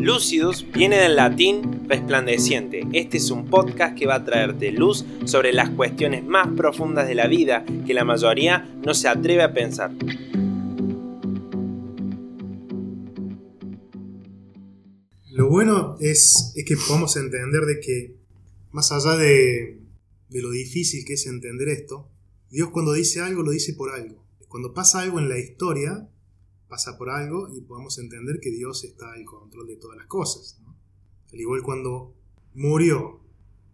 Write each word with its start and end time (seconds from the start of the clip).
Lucidus 0.00 0.66
viene 0.72 0.96
del 0.96 1.16
latín 1.16 1.86
resplandeciente. 1.86 2.86
Este 2.94 3.18
es 3.18 3.30
un 3.30 3.50
podcast 3.50 3.94
que 3.98 4.06
va 4.06 4.14
a 4.14 4.24
traerte 4.24 4.72
luz 4.72 5.04
sobre 5.26 5.52
las 5.52 5.68
cuestiones 5.68 6.24
más 6.24 6.48
profundas 6.56 7.06
de 7.06 7.14
la 7.14 7.26
vida 7.26 7.66
que 7.86 7.92
la 7.92 8.06
mayoría 8.06 8.66
no 8.82 8.94
se 8.94 9.08
atreve 9.08 9.42
a 9.42 9.52
pensar. 9.52 9.92
Lo 15.30 15.50
bueno 15.50 15.98
es, 16.00 16.54
que 16.66 16.76
podemos 16.78 17.14
entender 17.16 17.66
de 17.66 17.80
que, 17.80 18.16
más 18.72 18.92
allá 18.92 19.18
de, 19.18 19.82
de 20.30 20.42
lo 20.42 20.50
difícil 20.50 21.04
que 21.04 21.12
es 21.12 21.26
entender 21.26 21.68
esto, 21.68 22.08
Dios 22.50 22.70
cuando 22.70 22.94
dice 22.94 23.20
algo 23.20 23.42
lo 23.42 23.50
dice 23.50 23.74
por 23.74 23.90
algo. 23.90 24.24
Cuando 24.48 24.72
pasa 24.72 25.00
algo 25.00 25.18
en 25.18 25.28
la 25.28 25.38
historia, 25.38 26.08
pasa 26.70 26.96
por 26.96 27.10
algo 27.10 27.52
y 27.54 27.60
podemos 27.60 27.98
entender 27.98 28.38
que 28.40 28.50
Dios 28.50 28.84
está 28.84 29.12
al 29.12 29.24
control 29.24 29.66
de 29.66 29.76
todas 29.76 29.98
las 29.98 30.06
cosas. 30.06 30.58
Al 31.32 31.40
igual 31.40 31.62
cuando 31.62 32.14
murió 32.54 33.20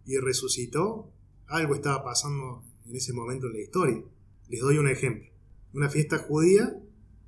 y 0.05 0.17
resucitó, 0.17 1.13
algo 1.45 1.75
estaba 1.75 2.03
pasando 2.03 2.63
en 2.85 2.95
ese 2.95 3.13
momento 3.13 3.47
en 3.47 3.53
la 3.53 3.61
historia. 3.61 4.03
Les 4.49 4.59
doy 4.59 4.79
un 4.79 4.89
ejemplo. 4.89 5.29
Una 5.73 5.89
fiesta 5.89 6.17
judía 6.17 6.75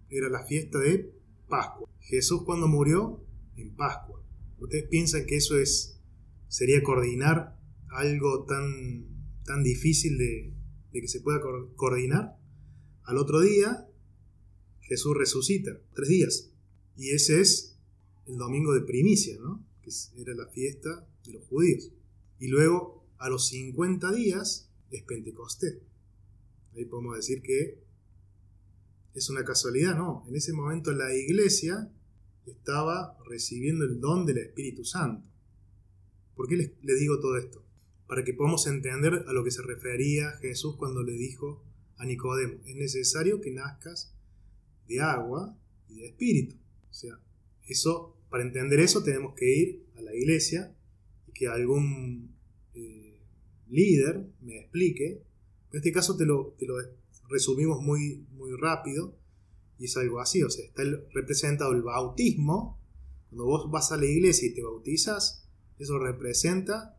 era 0.10 0.28
la 0.30 0.44
fiesta 0.44 0.80
de 0.80 1.14
Pascua. 1.48 1.88
Jesús 2.00 2.44
cuando 2.46 2.68
murió, 2.68 3.24
en 3.56 3.76
Pascua. 3.76 4.22
¿Ustedes 4.58 4.88
piensan 4.90 5.26
que 5.26 5.38
eso 5.38 5.58
es 5.58 6.02
sería 6.48 6.82
coordinar 6.82 7.60
algo 7.90 8.46
tan, 8.46 9.06
tan 9.46 9.64
difícil 9.64 10.18
de, 10.18 10.54
de 10.94 11.02
que 11.02 11.08
se 11.08 11.22
pueda 11.22 11.40
coordinar? 11.76 12.38
Al 13.04 13.18
otro 13.18 13.42
día 13.42 13.89
Jesús 14.90 15.16
resucita, 15.16 15.80
tres 15.94 16.10
días. 16.10 16.50
Y 16.98 17.12
ese 17.12 17.40
es 17.40 17.78
el 18.26 18.38
domingo 18.38 18.74
de 18.74 18.82
primicia, 18.82 19.38
¿no? 19.40 19.64
que 19.84 19.92
era 20.20 20.34
la 20.34 20.48
fiesta 20.48 21.08
de 21.24 21.34
los 21.34 21.44
judíos. 21.46 21.92
Y 22.40 22.48
luego, 22.48 23.06
a 23.20 23.30
los 23.30 23.48
50 23.50 24.12
días, 24.12 24.68
es 24.90 25.04
Pentecostés. 25.04 25.78
Ahí 26.76 26.86
podemos 26.86 27.16
decir 27.16 27.44
que 27.44 27.80
es 29.14 29.30
una 29.30 29.44
casualidad, 29.44 29.96
¿no? 29.96 30.24
En 30.28 30.36
ese 30.36 30.54
momento 30.54 30.92
la 30.92 31.14
iglesia 31.14 31.92
estaba 32.48 33.18
recibiendo 33.28 33.86
el 33.86 34.00
don 34.00 34.26
del 34.26 34.40
Espíritu 34.40 34.86
Santo. 34.86 35.28
¿Por 36.36 36.48
qué 36.48 36.58
les, 36.58 36.72
les 36.82 37.00
digo 37.00 37.20
todo 37.20 37.38
esto? 37.38 37.64
Para 38.08 38.24
que 38.24 38.34
podamos 38.34 38.66
entender 38.66 39.26
a 39.28 39.34
lo 39.34 39.44
que 39.44 39.52
se 39.52 39.62
refería 39.62 40.32
Jesús 40.42 40.78
cuando 40.78 41.04
le 41.04 41.14
dijo 41.14 41.64
a 41.98 42.06
Nicodemo, 42.06 42.56
es 42.66 42.76
necesario 42.76 43.42
que 43.42 43.52
nazcas 43.52 44.14
de 44.90 45.00
agua 45.00 45.56
y 45.88 46.02
de 46.02 46.08
espíritu. 46.08 46.56
O 46.90 46.94
sea, 46.94 47.18
eso, 47.68 48.18
para 48.30 48.44
entender 48.44 48.80
eso 48.80 49.04
tenemos 49.04 49.36
que 49.36 49.56
ir 49.56 49.86
a 49.96 50.02
la 50.02 50.14
iglesia 50.14 50.76
y 51.28 51.32
que 51.32 51.48
algún 51.48 52.36
eh, 52.74 53.22
líder 53.70 54.26
me 54.42 54.60
explique. 54.60 55.24
En 55.72 55.78
este 55.78 55.92
caso 55.92 56.18
te 56.18 56.26
lo, 56.26 56.56
te 56.58 56.66
lo 56.66 56.76
resumimos 57.30 57.82
muy, 57.82 58.26
muy 58.32 58.52
rápido 58.58 59.16
y 59.78 59.86
es 59.86 59.96
algo 59.96 60.20
así. 60.20 60.44
O 60.44 60.50
sea, 60.50 60.66
está 60.66 60.84
representado 61.14 61.72
el 61.74 61.84
bautismo. 61.84 62.80
Cuando 63.30 63.46
vos 63.46 63.70
vas 63.70 63.92
a 63.92 63.98
la 63.98 64.06
iglesia 64.06 64.48
y 64.48 64.56
te 64.56 64.64
bautizas, 64.64 65.48
eso 65.78 66.00
representa 66.00 66.98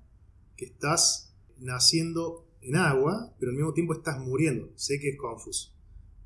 que 0.56 0.66
estás 0.66 1.34
naciendo 1.58 2.46
en 2.61 2.77
agua, 2.77 3.34
pero 3.41 3.50
al 3.50 3.56
mismo 3.56 3.72
tiempo 3.72 3.94
estás 3.94 4.20
muriendo. 4.20 4.70
Sé 4.77 5.00
que 5.00 5.11
es 5.11 5.16
confuso, 5.16 5.74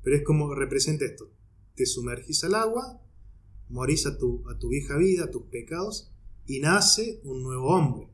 pero 0.03 0.15
es 0.15 0.23
como 0.23 0.53
representa 0.53 1.05
esto 1.05 1.34
te 1.75 1.85
sumergís 1.85 2.43
al 2.43 2.55
agua, 2.55 3.01
morís 3.69 4.05
a 4.05 4.17
tu, 4.17 4.43
a 4.49 4.57
tu 4.57 4.69
vieja 4.69 4.97
vida, 4.97 5.25
a 5.25 5.31
tus 5.31 5.43
pecados, 5.43 6.11
y 6.47 6.59
nace 6.59 7.19
un 7.23 7.43
nuevo 7.43 7.67
hombre. 7.67 8.09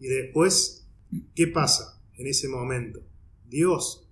Y 0.00 0.08
después, 0.08 0.86
¿qué 1.34 1.46
pasa 1.46 2.02
en 2.14 2.26
ese 2.26 2.48
momento? 2.48 3.00
Dios, 3.48 4.08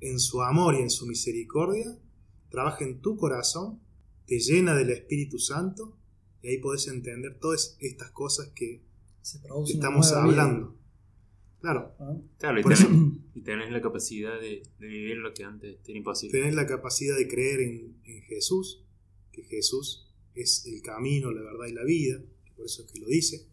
en 0.00 0.18
su 0.18 0.42
amor 0.42 0.74
y 0.74 0.78
en 0.78 0.90
su 0.90 1.06
misericordia, 1.06 1.98
trabaja 2.48 2.84
en 2.84 3.00
tu 3.00 3.16
corazón, 3.16 3.80
te 4.26 4.38
llena 4.38 4.74
del 4.74 4.90
Espíritu 4.90 5.38
Santo, 5.38 5.96
y 6.42 6.48
ahí 6.48 6.58
podés 6.58 6.88
entender 6.88 7.38
todas 7.38 7.76
estas 7.80 8.10
cosas 8.10 8.48
que 8.54 8.82
estamos 9.22 10.12
hablando. 10.12 10.79
Claro. 11.60 11.94
Claro, 12.38 12.60
y, 12.60 13.42
tenés, 13.42 13.70
la 13.70 13.82
capacidad 13.82 14.40
de, 14.40 14.62
vivir 14.78 15.18
lo 15.18 15.32
que 15.34 15.44
antes 15.44 15.76
era 15.86 15.98
imposible. 15.98 16.38
Tenés 16.38 16.54
la 16.54 16.66
capacidad 16.66 17.16
de 17.16 17.28
creer 17.28 17.60
en, 17.60 18.00
Jesús, 18.28 18.84
que 19.32 19.42
Jesús 19.42 20.08
es 20.34 20.64
el 20.66 20.80
camino, 20.82 21.32
la 21.32 21.42
verdad 21.42 21.66
y 21.68 21.72
la 21.72 21.84
vida, 21.84 22.22
por 22.56 22.64
eso 22.64 22.82
es 22.82 22.90
que 22.90 23.00
lo 23.00 23.08
dice. 23.08 23.46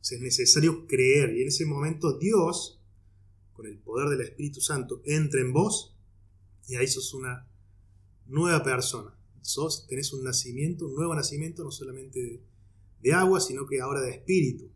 es 0.00 0.20
necesario 0.20 0.86
creer, 0.86 1.36
y 1.36 1.42
en 1.42 1.48
ese 1.48 1.66
momento 1.66 2.18
Dios, 2.18 2.80
con 3.52 3.66
el 3.66 3.78
poder 3.78 4.08
del 4.08 4.26
Espíritu 4.26 4.60
Santo, 4.60 5.00
entra 5.04 5.40
en 5.40 5.52
vos, 5.52 5.96
y 6.66 6.76
ahí 6.76 6.86
sos 6.88 7.14
una 7.14 7.46
nueva 8.26 8.62
persona. 8.64 9.14
Sos, 9.40 9.86
tenés 9.86 10.12
un 10.12 10.24
nacimiento, 10.24 10.86
un 10.86 10.94
nuevo 10.94 11.14
nacimiento, 11.14 11.62
no 11.62 11.70
solamente 11.70 12.20
de, 12.20 12.42
de 13.02 13.12
agua, 13.12 13.40
sino 13.40 13.66
que 13.66 13.80
ahora 13.80 14.00
de 14.00 14.10
espíritu. 14.10 14.70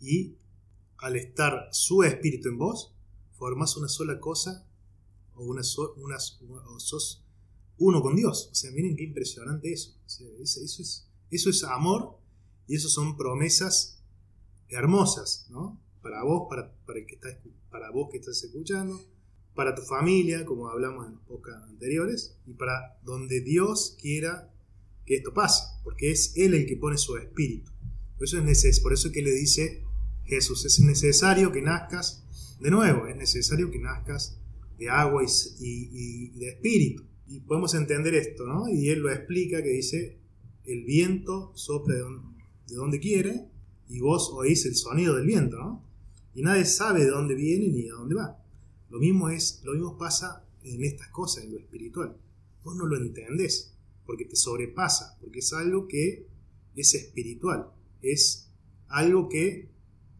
Y 0.00 0.36
al 1.02 1.16
estar 1.16 1.68
su 1.72 2.04
espíritu 2.04 2.48
en 2.48 2.58
vos, 2.58 2.94
formás 3.32 3.76
una 3.76 3.88
sola 3.88 4.20
cosa 4.20 4.66
o, 5.34 5.44
una, 5.44 5.62
sos 5.64 7.24
uno 7.78 8.00
con 8.00 8.14
Dios. 8.14 8.48
O 8.52 8.54
sea, 8.54 8.70
miren 8.70 8.96
qué 8.96 9.02
impresionante 9.02 9.72
eso. 9.72 9.96
eso, 10.06 10.24
es, 10.40 11.08
eso 11.30 11.50
es 11.50 11.64
amor 11.64 12.18
y 12.68 12.76
eso 12.76 12.88
son 12.88 13.16
promesas 13.16 14.00
hermosas, 14.68 15.46
¿no? 15.50 15.80
Para 16.02 16.22
vos, 16.22 16.46
para, 16.48 16.72
para, 16.86 17.04
que 17.04 17.18
para 17.68 17.90
vos 17.90 18.08
que 18.10 18.18
estás 18.18 18.42
escuchando, 18.44 19.00
para 19.54 19.74
tu 19.74 19.82
familia, 19.82 20.44
como 20.44 20.68
hablamos 20.68 21.08
en 21.08 21.14
los 21.14 21.54
anteriores, 21.68 22.38
y 22.46 22.54
para 22.54 22.98
donde 23.02 23.40
Dios 23.40 23.96
quiera 24.00 24.54
que 25.04 25.16
esto 25.16 25.34
pase, 25.34 25.64
porque 25.82 26.12
es 26.12 26.32
Él 26.36 26.54
el 26.54 26.66
que 26.66 26.76
pone 26.76 26.96
su 26.96 27.16
espíritu. 27.16 27.72
Por 28.16 28.24
eso 28.24 28.38
es 28.38 28.44
necesario, 28.44 28.82
por 28.84 28.92
eso 28.92 29.08
es 29.08 29.14
que 29.14 29.22
le 29.22 29.32
dice 29.32 29.84
Jesús, 30.34 30.64
es 30.64 30.80
necesario 30.80 31.52
que 31.52 31.62
nazcas 31.62 32.24
de 32.60 32.70
nuevo, 32.70 33.06
es 33.06 33.16
necesario 33.16 33.70
que 33.70 33.78
nazcas 33.78 34.38
de 34.78 34.88
agua 34.88 35.22
y, 35.58 36.28
de 36.30 36.48
espíritu. 36.48 37.04
Y 37.28 37.40
podemos 37.40 37.74
entender 37.74 38.14
esto, 38.14 38.46
¿no? 38.46 38.68
Y 38.68 38.88
él 38.88 39.00
lo 39.00 39.10
explica 39.10 39.62
que 39.62 39.70
dice, 39.70 40.18
el 40.64 40.84
viento 40.84 41.52
sopla 41.54 41.94
de 41.94 42.74
donde, 42.74 43.00
quiere 43.00 43.48
y 43.88 44.00
vos 44.00 44.30
oís 44.32 44.64
el 44.66 44.76
sonido 44.76 45.16
del 45.16 45.26
viento, 45.26 45.58
¿no? 45.58 45.84
Y 46.34 46.42
nadie 46.42 46.64
sabe 46.64 47.04
de 47.04 47.10
dónde 47.10 47.34
viene 47.34 47.68
ni 47.68 47.88
a 47.88 47.94
dónde 47.94 48.14
va. 48.14 48.42
Lo 48.90 48.98
mismo, 48.98 49.28
es, 49.28 49.60
lo 49.64 49.72
mismo 49.72 49.98
pasa 49.98 50.44
en 50.62 50.82
estas 50.84 51.08
cosas, 51.08 51.44
en 51.44 51.52
lo 51.52 51.58
espiritual. 51.58 52.16
Vos 52.64 52.76
no 52.76 52.86
lo 52.86 52.96
entendés, 52.96 53.74
porque 54.06 54.24
te 54.24 54.36
sobrepasa, 54.36 55.18
porque 55.20 55.40
es 55.40 55.52
algo 55.52 55.88
que 55.88 56.26
es 56.76 56.94
espiritual, 56.94 57.70
es 58.00 58.48
algo 58.88 59.28
que 59.28 59.68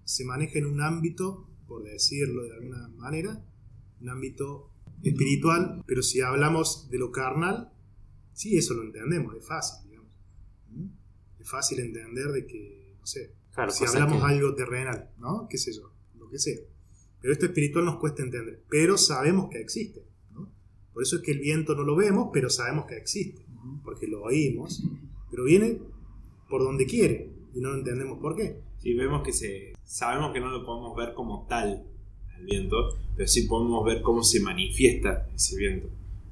se 0.05 0.25
maneja 0.25 0.59
en 0.59 0.67
un 0.67 0.81
ámbito, 0.81 1.49
por 1.67 1.85
decirlo 1.85 2.43
de 2.45 2.55
alguna 2.55 2.89
manera, 2.97 3.45
un 4.01 4.09
ámbito 4.09 4.71
espiritual, 5.03 5.83
pero 5.87 6.03
si 6.03 6.21
hablamos 6.21 6.89
de 6.91 6.99
lo 6.99 7.11
carnal, 7.11 7.73
sí, 8.33 8.57
eso 8.57 8.75
lo 8.75 8.83
entendemos, 8.83 9.35
es 9.37 9.47
fácil, 9.47 9.89
digamos. 9.89 10.13
Es 11.39 11.51
fácil 11.51 11.81
entender 11.81 12.29
de 12.29 12.47
que, 12.47 12.97
no 12.99 13.07
sé, 13.07 13.35
si 13.71 13.85
hablamos 13.85 14.23
algo 14.23 14.55
terrenal, 14.55 15.11
¿no? 15.19 15.47
¿Qué 15.49 15.59
sé 15.59 15.73
yo? 15.73 15.93
Lo 16.19 16.29
que 16.29 16.39
sea. 16.39 16.59
Pero 17.21 17.33
esto 17.33 17.47
espiritual 17.47 17.85
nos 17.85 17.99
cuesta 17.99 18.23
entender, 18.23 18.65
pero 18.69 18.97
sabemos 18.99 19.49
que 19.51 19.61
existe. 19.61 20.05
¿no? 20.33 20.53
Por 20.93 21.03
eso 21.03 21.17
es 21.17 21.23
que 21.23 21.33
el 21.33 21.39
viento 21.39 21.75
no 21.75 21.85
lo 21.85 21.95
vemos, 21.95 22.31
pero 22.33 22.51
sabemos 22.51 22.87
que 22.87 22.97
existe, 22.97 23.45
porque 23.85 24.07
lo 24.07 24.23
oímos, 24.23 24.83
pero 25.31 25.45
viene 25.45 25.81
por 26.49 26.63
donde 26.63 26.87
quiere 26.87 27.31
y 27.55 27.61
no 27.61 27.75
entendemos 27.75 28.19
por 28.19 28.37
qué. 28.37 28.61
Sí, 28.79 28.95
vemos 28.95 29.23
que 29.23 29.33
se. 29.33 29.72
Sabemos 29.85 30.33
que 30.33 30.41
no 30.41 30.49
lo 30.49 30.65
podemos 30.65 30.97
ver 30.97 31.15
como 31.15 31.47
tal 31.49 31.85
el 32.39 32.45
viento, 32.45 32.77
pero 33.17 33.29
sí 33.29 33.43
podemos 33.43 33.85
ver 33.85 34.03
cómo 34.03 34.23
se 34.23 34.41
manifiesta 34.41 35.29
ese 35.35 35.57
viento. 35.57 35.89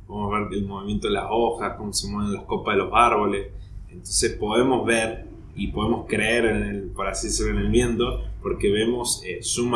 Podemos 0.06 0.50
ver 0.50 0.58
el 0.58 0.66
movimiento 0.66 1.08
de 1.08 1.14
las 1.14 1.26
hojas, 1.30 1.76
cómo 1.76 1.92
se 1.92 2.08
mueven 2.08 2.32
las 2.34 2.44
copas 2.44 2.74
de 2.74 2.82
los 2.82 2.90
árboles. 2.92 3.48
Entonces 3.88 4.32
podemos 4.36 4.86
ver 4.86 5.26
y 5.54 5.68
podemos 5.68 6.06
creer 6.08 6.46
en 6.46 6.62
el, 6.62 6.82
por 6.90 7.06
así 7.06 7.26
decirlo, 7.26 7.52
en 7.52 7.66
el 7.66 7.70
viento, 7.70 8.22
porque 8.42 8.70
vemos 8.70 9.22
eh, 9.24 9.42
su, 9.42 9.70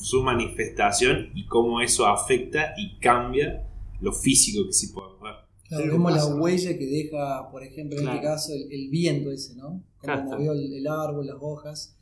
su 0.00 0.22
manifestación 0.22 1.30
y 1.34 1.46
cómo 1.46 1.80
eso 1.80 2.06
afecta 2.06 2.74
y 2.78 2.98
cambia 2.98 3.66
lo 4.00 4.12
físico 4.12 4.66
que 4.66 4.72
sí 4.72 4.88
podemos 4.88 5.20
ver. 5.20 5.34
Claro, 5.68 5.92
como 5.92 6.10
la 6.10 6.26
huella 6.26 6.78
que 6.78 6.86
deja, 6.86 7.50
por 7.50 7.64
ejemplo, 7.64 7.98
en 7.98 8.08
este 8.08 8.20
caso, 8.20 8.52
el, 8.52 8.88
viento 8.88 9.32
ese, 9.32 9.56
¿no? 9.56 9.82
Cómo 9.98 10.22
movió 10.22 10.52
el, 10.52 10.86
árbol, 10.86 11.26
las 11.26 11.36
hojas. 11.40 11.96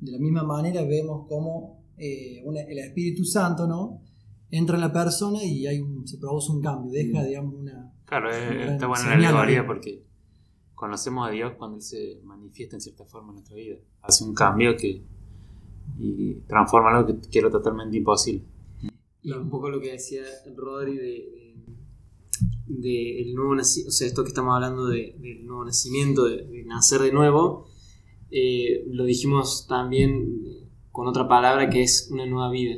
De 0.00 0.12
la 0.12 0.18
misma 0.18 0.42
manera 0.44 0.82
vemos 0.84 1.26
cómo 1.28 1.82
eh, 1.96 2.42
el 2.44 2.78
Espíritu 2.78 3.24
Santo, 3.24 3.66
¿no? 3.66 4.00
Entra 4.50 4.76
en 4.76 4.80
la 4.80 4.92
persona 4.92 5.42
y 5.42 5.66
hay 5.66 5.80
un, 5.80 6.06
se 6.06 6.18
produce 6.18 6.52
un 6.52 6.62
cambio, 6.62 6.90
deja, 6.90 7.22
mm. 7.22 7.26
digamos, 7.26 7.54
una. 7.54 7.92
Claro, 8.04 8.30
está 8.30 8.86
buena 8.86 9.16
la 9.16 9.28
alegoría 9.28 9.66
porque 9.66 10.04
conocemos 10.74 11.28
a 11.28 11.30
Dios 11.30 11.52
cuando 11.58 11.76
Él 11.76 11.82
se 11.82 12.20
manifiesta 12.24 12.76
en 12.76 12.80
cierta 12.80 13.04
forma 13.04 13.28
en 13.28 13.34
nuestra 13.34 13.56
vida. 13.56 13.76
Hace 14.02 14.24
un 14.24 14.34
cambio 14.34 14.76
que 14.76 15.04
y 15.98 16.34
transforma 16.46 16.96
algo 16.96 17.06
que 17.06 17.28
quiero 17.28 17.50
totalmente 17.50 17.96
imposible. 17.96 18.44
Y 19.22 19.32
un 19.32 19.48
poco 19.50 19.68
lo 19.68 19.80
que 19.80 19.92
decía 19.92 20.22
Rodri 20.56 20.96
de, 20.96 21.54
de, 22.66 23.22
el 23.22 23.34
nuevo 23.34 23.52
o 23.52 23.64
sea, 23.64 24.06
esto 24.06 24.22
que 24.22 24.28
estamos 24.28 24.54
hablando 24.54 24.86
del 24.86 25.44
nuevo 25.46 25.64
nacimiento, 25.64 26.24
de, 26.24 26.64
nacer 26.66 27.00
de 27.00 27.12
nuevo, 27.12 27.68
eh, 28.30 28.84
lo 28.88 29.04
dijimos 29.04 29.66
también 29.68 30.68
con 30.90 31.06
otra 31.06 31.28
palabra 31.28 31.70
que 31.70 31.82
es 31.82 32.08
una 32.10 32.26
nueva 32.26 32.50
vida. 32.50 32.76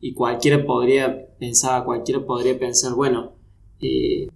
Y 0.00 0.14
cualquiera 0.14 0.64
podría 0.64 1.28
pensar, 1.38 1.84
cualquiera 1.84 2.24
podría 2.24 2.58
pensar, 2.58 2.94
bueno, 2.94 3.32
eh, 3.80 4.28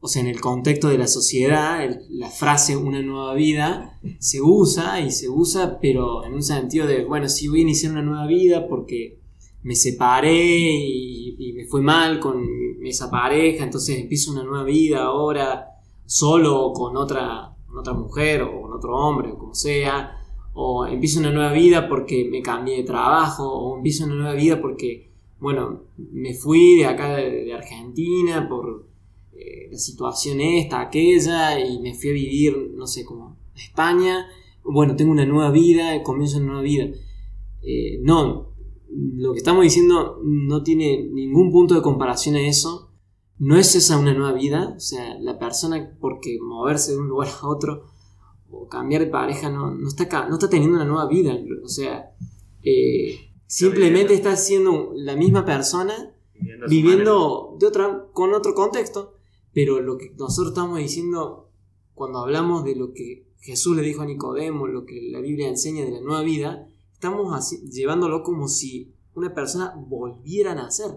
o 0.00 0.06
sea, 0.06 0.20
en 0.20 0.28
el 0.28 0.38
contexto 0.38 0.88
de 0.88 0.98
la 0.98 1.06
sociedad, 1.06 1.88
la 2.10 2.28
frase 2.28 2.76
una 2.76 3.00
nueva 3.00 3.32
vida 3.32 3.98
se 4.18 4.42
usa 4.42 5.00
y 5.00 5.10
se 5.10 5.30
usa, 5.30 5.78
pero 5.80 6.26
en 6.26 6.34
un 6.34 6.42
sentido 6.42 6.86
de, 6.86 7.06
bueno, 7.06 7.26
si 7.26 7.48
voy 7.48 7.60
a 7.60 7.62
iniciar 7.62 7.92
una 7.92 8.02
nueva 8.02 8.26
vida 8.26 8.68
porque 8.68 9.18
me 9.62 9.74
separé 9.74 10.30
y, 10.30 11.54
me 11.56 11.64
fue 11.64 11.80
mal 11.80 12.20
con 12.20 12.44
esa 12.84 13.10
pareja, 13.10 13.64
entonces 13.64 13.98
empiezo 13.98 14.32
una 14.32 14.44
nueva 14.44 14.64
vida 14.64 15.04
ahora 15.04 15.68
solo 16.04 16.72
con 16.74 16.98
otra, 16.98 17.53
otra 17.76 17.92
mujer 17.92 18.42
o 18.42 18.62
con 18.62 18.72
otro 18.72 18.96
hombre 18.96 19.32
o 19.32 19.38
como 19.38 19.54
sea, 19.54 20.18
o 20.52 20.86
empiezo 20.86 21.20
una 21.20 21.32
nueva 21.32 21.52
vida 21.52 21.88
porque 21.88 22.28
me 22.30 22.42
cambié 22.42 22.76
de 22.76 22.84
trabajo, 22.84 23.52
o 23.52 23.76
empiezo 23.76 24.04
una 24.04 24.14
nueva 24.14 24.34
vida 24.34 24.60
porque, 24.60 25.10
bueno, 25.40 25.82
me 25.96 26.34
fui 26.34 26.76
de 26.76 26.86
acá 26.86 27.16
de 27.16 27.52
Argentina 27.52 28.48
por 28.48 28.86
eh, 29.32 29.68
la 29.70 29.78
situación 29.78 30.40
esta, 30.40 30.80
aquella, 30.80 31.58
y 31.58 31.80
me 31.80 31.94
fui 31.94 32.10
a 32.10 32.12
vivir, 32.12 32.72
no 32.76 32.86
sé, 32.86 33.04
como 33.04 33.36
a 33.54 33.58
España, 33.58 34.26
bueno, 34.64 34.96
tengo 34.96 35.12
una 35.12 35.26
nueva 35.26 35.50
vida, 35.50 36.02
comienzo 36.02 36.38
una 36.38 36.46
nueva 36.46 36.62
vida. 36.62 36.88
Eh, 37.62 37.98
no, 38.02 38.54
lo 38.90 39.32
que 39.32 39.38
estamos 39.38 39.62
diciendo 39.62 40.20
no 40.22 40.62
tiene 40.62 41.02
ningún 41.02 41.50
punto 41.50 41.74
de 41.74 41.82
comparación 41.82 42.36
a 42.36 42.40
eso. 42.46 42.90
No 43.44 43.58
es 43.58 43.74
esa 43.74 43.98
una 43.98 44.14
nueva 44.14 44.32
vida, 44.32 44.72
o 44.74 44.80
sea, 44.80 45.18
la 45.20 45.38
persona 45.38 45.96
porque 46.00 46.38
moverse 46.40 46.92
de 46.92 46.98
un 46.98 47.08
lugar 47.08 47.28
a 47.28 47.46
otro 47.46 47.90
o 48.50 48.68
cambiar 48.68 49.02
de 49.02 49.10
pareja 49.10 49.50
no, 49.50 49.70
no, 49.70 49.86
está, 49.86 50.28
no 50.28 50.34
está 50.34 50.48
teniendo 50.48 50.76
una 50.76 50.86
nueva 50.86 51.06
vida, 51.06 51.36
o 51.62 51.68
sea, 51.68 52.10
eh, 52.62 53.32
simplemente 53.46 54.14
está 54.14 54.34
siendo 54.36 54.92
la 54.94 55.14
misma 55.14 55.44
persona 55.44 56.14
viviendo 56.70 57.56
de 57.60 57.66
otra, 57.66 58.06
con 58.14 58.32
otro 58.32 58.54
contexto. 58.54 59.14
Pero 59.52 59.80
lo 59.80 59.98
que 59.98 60.14
nosotros 60.18 60.52
estamos 60.52 60.78
diciendo 60.78 61.50
cuando 61.94 62.20
hablamos 62.20 62.64
de 62.64 62.74
lo 62.74 62.94
que 62.94 63.28
Jesús 63.40 63.76
le 63.76 63.82
dijo 63.82 64.00
a 64.00 64.06
Nicodemo, 64.06 64.66
lo 64.66 64.86
que 64.86 65.02
la 65.10 65.20
Biblia 65.20 65.48
enseña 65.48 65.84
de 65.84 65.90
la 65.90 66.00
nueva 66.00 66.22
vida, 66.22 66.66
estamos 66.94 67.50
llevándolo 67.70 68.22
como 68.22 68.48
si 68.48 68.94
una 69.14 69.34
persona 69.34 69.74
volviera 69.76 70.52
a 70.52 70.54
nacer. 70.56 70.90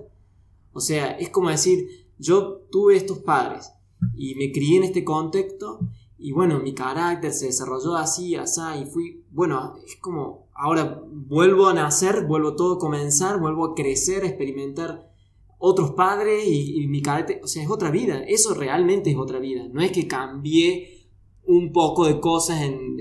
O 0.72 0.80
sea, 0.80 1.12
es 1.12 1.30
como 1.30 1.50
decir, 1.50 2.07
yo 2.18 2.68
tuve 2.72 2.96
estos 2.96 3.20
padres 3.20 3.72
y 4.16 4.36
me 4.36 4.52
crié 4.52 4.78
en 4.78 4.84
este 4.84 5.04
contexto 5.04 5.80
y 6.20 6.32
bueno, 6.32 6.60
mi 6.60 6.74
carácter 6.74 7.32
se 7.32 7.48
desarrolló 7.48 7.96
así, 7.96 8.36
así, 8.36 8.62
y 8.82 8.86
fui, 8.86 9.24
bueno, 9.30 9.76
es 9.86 9.98
como, 9.98 10.50
ahora 10.56 11.04
vuelvo 11.06 11.68
a 11.68 11.74
nacer, 11.74 12.26
vuelvo 12.26 12.56
todo 12.56 12.76
a 12.76 12.80
comenzar, 12.80 13.40
vuelvo 13.40 13.66
a 13.66 13.76
crecer, 13.76 14.24
a 14.24 14.28
experimentar 14.28 15.12
otros 15.60 15.92
padres 15.92 16.44
y, 16.48 16.88
mi 16.88 17.02
carácter, 17.02 17.40
o 17.44 17.48
sea, 17.48 17.64
es 17.64 17.70
otra 17.70 17.92
vida, 17.92 18.24
eso 18.28 18.54
realmente 18.56 19.12
es 19.12 19.18
otra 19.18 19.40
vida, 19.40 19.68
no 19.72 19.82
es 19.82 19.92
que 19.92 20.08
cambié 20.08 21.08
un 21.46 21.72
poco 21.72 22.06
de 22.08 22.20
cosas 22.20 22.62
en, 22.62 22.98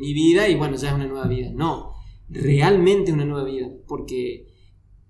mi 0.00 0.14
vida 0.14 0.48
y 0.48 0.54
bueno, 0.54 0.76
ya 0.76 0.90
es 0.90 0.94
una 0.94 1.06
nueva 1.06 1.26
vida, 1.26 1.50
no, 1.54 1.92
realmente 2.28 3.10
es 3.10 3.14
una 3.14 3.26
nueva 3.26 3.44
vida, 3.44 3.70
porque 3.86 4.46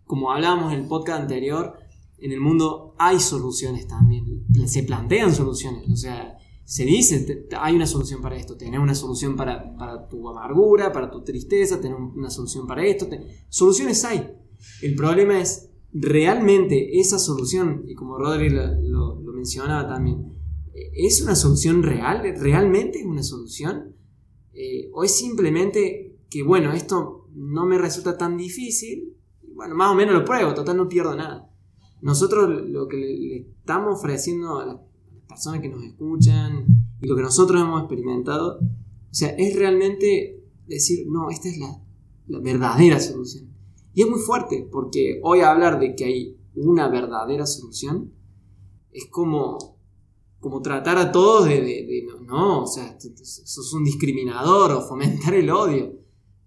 como 0.04 0.32
hablábamos 0.32 0.72
en 0.72 0.80
el 0.80 0.88
podcast 0.88 1.22
anterior, 1.22 1.74
en 2.20 2.32
el 2.32 2.40
mundo 2.40 2.94
hay 2.98 3.18
soluciones 3.20 3.86
también, 3.86 4.44
se 4.66 4.82
plantean 4.82 5.34
soluciones, 5.34 5.88
o 5.90 5.96
sea, 5.96 6.36
se 6.64 6.84
dice, 6.84 7.48
hay 7.58 7.74
una 7.74 7.86
solución 7.86 8.22
para 8.22 8.36
esto, 8.36 8.56
tener 8.56 8.78
una 8.78 8.94
solución 8.94 9.34
para, 9.34 9.74
para, 9.76 10.08
tu 10.08 10.28
amargura, 10.28 10.92
para 10.92 11.10
tu 11.10 11.24
tristeza, 11.24 11.80
tener 11.80 11.96
una 11.96 12.30
solución 12.30 12.66
para 12.66 12.86
esto, 12.86 13.08
soluciones 13.48 14.04
hay. 14.04 14.30
El 14.82 14.94
problema 14.94 15.40
es 15.40 15.70
realmente 15.92 17.00
esa 17.00 17.18
solución, 17.18 17.84
y 17.88 17.94
como 17.94 18.18
Rodri 18.18 18.50
lo, 18.50 19.16
mencionaba 19.34 19.88
también, 19.88 20.32
¿es 20.72 21.22
una 21.22 21.34
solución 21.34 21.82
real? 21.82 22.22
¿Realmente 22.38 23.00
es 23.00 23.06
una 23.06 23.22
solución? 23.22 23.96
Eh, 24.52 24.90
¿O 24.92 25.02
es 25.02 25.16
simplemente 25.16 26.18
que, 26.28 26.42
bueno, 26.42 26.72
esto 26.72 27.26
no 27.34 27.66
me 27.66 27.78
resulta 27.78 28.18
tan 28.18 28.36
difícil? 28.36 29.16
Bueno, 29.54 29.74
más 29.74 29.90
o 29.90 29.94
menos 29.94 30.14
lo 30.14 30.24
pruebo, 30.24 30.54
total 30.54 30.76
no 30.76 30.88
pierdo 30.88 31.16
nada. 31.16 31.49
Nosotros 32.02 32.68
lo 32.68 32.88
que 32.88 32.96
le, 32.96 33.36
estamos 33.58 33.98
ofreciendo 33.98 34.58
a 34.58 34.66
las 34.66 34.76
personas 35.28 35.60
que 35.60 35.68
nos 35.68 35.84
escuchan 35.84 36.64
y 37.00 37.06
lo 37.06 37.14
que 37.16 37.22
nosotros 37.22 37.60
hemos 37.60 37.80
experimentado, 37.80 38.58
o 38.58 39.14
sea, 39.14 39.28
es 39.30 39.54
realmente 39.56 40.42
decir, 40.66 41.06
no, 41.08 41.30
esta 41.30 41.48
es 41.48 41.58
la 41.58 42.40
verdadera 42.40 43.00
solución. 43.00 43.48
Y 43.92 44.02
es 44.02 44.08
muy 44.08 44.20
fuerte, 44.20 44.68
porque 44.70 45.20
hoy 45.22 45.40
hablar 45.40 45.78
de 45.80 45.94
que 45.94 46.04
hay 46.04 46.36
una 46.54 46.88
verdadera 46.88 47.46
solución 47.46 48.12
es 48.92 49.06
como, 49.06 49.78
como 50.38 50.62
tratar 50.62 50.96
a 50.98 51.12
todos 51.12 51.46
de, 51.46 52.04
no, 52.06 52.20
no, 52.20 52.62
o 52.62 52.66
sea, 52.66 52.96
sos 53.00 53.72
un 53.74 53.84
discriminador 53.84 54.72
o 54.72 54.82
fomentar 54.82 55.34
el 55.34 55.50
odio. 55.50 55.98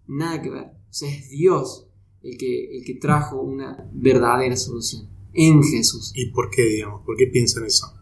Nada 0.07 0.41
que 0.41 0.49
ver. 0.49 0.65
O 0.65 0.93
sea, 0.93 1.09
es 1.09 1.29
Dios 1.29 1.87
el 2.21 2.37
que, 2.37 2.77
el 2.77 2.85
que 2.85 2.95
trajo 2.95 3.41
una 3.41 3.89
verdadera 3.93 4.55
solución 4.55 5.09
en 5.33 5.63
Jesús. 5.63 6.11
¿Y 6.15 6.27
por 6.27 6.49
qué, 6.49 6.63
digamos? 6.63 7.01
¿Por 7.05 7.17
qué 7.17 7.27
piensan 7.27 7.65
eso? 7.65 7.93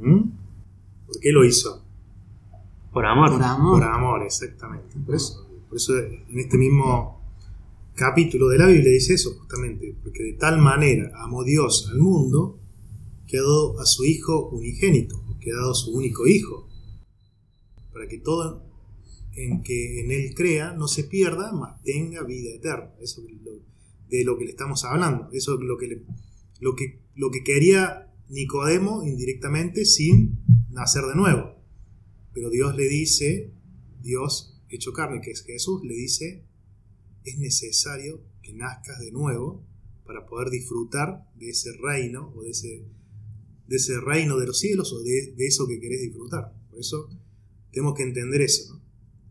¿Mm? 0.00 0.22
¿Por 1.06 1.20
qué 1.20 1.32
lo 1.32 1.44
hizo? 1.44 1.84
Por 2.92 3.06
amor. 3.06 3.32
Por 3.32 3.42
amor. 3.42 3.80
Por 3.80 3.88
amor, 3.88 4.22
exactamente. 4.22 4.98
Por 5.04 5.14
eso, 5.14 5.46
por 5.68 5.76
eso 5.76 5.96
en 5.96 6.38
este 6.38 6.58
mismo 6.58 7.20
capítulo 7.94 8.48
de 8.48 8.58
la 8.58 8.66
Biblia 8.66 8.92
dice 8.92 9.14
eso 9.14 9.34
justamente, 9.38 9.94
porque 10.02 10.22
de 10.22 10.32
tal 10.32 10.58
manera 10.58 11.12
amó 11.16 11.44
Dios 11.44 11.88
al 11.90 11.98
mundo 11.98 12.58
que 13.26 13.38
ha 13.38 13.42
dado 13.42 13.78
a 13.78 13.84
su 13.84 14.04
Hijo 14.04 14.48
unigénito, 14.48 15.22
que 15.38 15.52
ha 15.52 15.56
dado 15.56 15.72
a 15.72 15.74
su 15.74 15.92
único 15.92 16.26
Hijo, 16.26 16.68
para 17.92 18.08
que 18.08 18.18
todo 18.18 18.64
en 19.34 19.62
que 19.62 20.00
en 20.00 20.10
Él 20.10 20.34
crea 20.34 20.72
no 20.72 20.88
se 20.88 21.04
pierda, 21.04 21.52
mas 21.52 21.80
tenga 21.82 22.24
vida 22.24 22.50
eterna. 22.54 22.92
Eso 23.00 23.20
es 23.20 23.26
de 24.10 24.24
lo 24.24 24.36
que 24.36 24.44
le 24.44 24.50
estamos 24.50 24.84
hablando, 24.84 25.28
eso 25.32 25.54
es 25.54 25.60
lo 25.60 25.78
que, 25.78 26.04
lo 26.60 26.74
que, 26.74 27.00
lo 27.14 27.30
que 27.30 27.42
quería 27.42 28.12
Nicodemo 28.28 29.04
indirectamente 29.04 29.84
sin 29.84 30.44
nacer 30.70 31.04
de 31.04 31.16
nuevo. 31.16 31.56
Pero 32.32 32.50
Dios 32.50 32.76
le 32.76 32.88
dice, 32.88 33.52
Dios 34.00 34.62
hecho 34.68 34.92
carne, 34.92 35.20
que 35.20 35.32
es 35.32 35.42
Jesús, 35.42 35.82
le 35.84 35.94
dice, 35.94 36.44
es 37.24 37.38
necesario 37.38 38.22
que 38.42 38.52
nazcas 38.54 39.00
de 39.00 39.10
nuevo 39.10 39.66
para 40.04 40.26
poder 40.26 40.50
disfrutar 40.50 41.28
de 41.36 41.50
ese 41.50 41.70
reino 41.80 42.32
o 42.34 42.42
de 42.42 42.50
ese, 42.50 42.84
de 43.66 43.76
ese 43.76 44.00
reino 44.00 44.38
de 44.38 44.46
los 44.46 44.58
cielos 44.58 44.92
o 44.92 45.02
de, 45.02 45.34
eso 45.38 45.66
que 45.66 45.80
querés 45.80 46.00
disfrutar. 46.00 46.52
Por 46.70 46.80
eso 46.80 47.08
tenemos 47.72 47.94
que 47.94 48.04
entender 48.04 48.42
eso, 48.42 48.80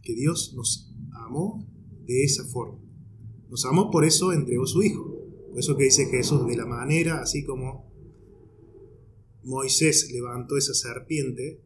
que 0.01 0.13
Dios 0.13 0.53
nos 0.55 0.93
amó 1.11 1.65
de 2.05 2.23
esa 2.23 2.45
forma. 2.45 2.79
Nos 3.49 3.65
amó, 3.65 3.89
por 3.89 4.05
eso 4.05 4.31
entregó 4.31 4.67
su 4.67 4.83
Hijo. 4.83 5.15
Por 5.49 5.59
eso 5.59 5.75
que 5.75 5.85
dice 5.85 6.05
Jesús, 6.05 6.45
de 6.47 6.55
la 6.55 6.67
manera, 6.67 7.21
así 7.21 7.43
como 7.43 7.91
Moisés 9.43 10.11
levantó 10.11 10.55
esa 10.55 10.75
serpiente 10.75 11.59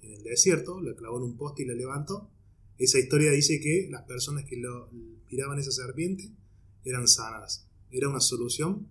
en 0.00 0.12
el 0.12 0.22
desierto, 0.22 0.80
la 0.80 0.94
clavó 0.94 1.18
en 1.18 1.24
un 1.24 1.36
poste 1.36 1.62
y 1.62 1.66
la 1.66 1.74
levantó, 1.74 2.30
esa 2.78 2.98
historia 2.98 3.30
dice 3.32 3.60
que 3.60 3.88
las 3.90 4.04
personas 4.04 4.46
que 4.46 4.56
lo, 4.56 4.88
miraban 5.30 5.58
esa 5.58 5.70
serpiente 5.70 6.32
eran 6.84 7.06
sanadas. 7.06 7.68
Era 7.90 8.08
una 8.08 8.20
solución 8.20 8.88